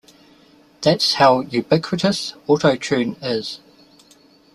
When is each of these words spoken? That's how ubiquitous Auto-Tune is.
That's 0.81 1.13
how 1.13 1.41
ubiquitous 1.41 2.33
Auto-Tune 2.47 3.17
is. 3.21 3.59